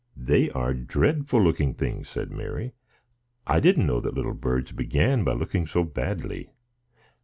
[0.17, 2.73] "They are dreadful looking things," said Mary;
[3.45, 6.49] "I didn't know that little birds began by looking so badly."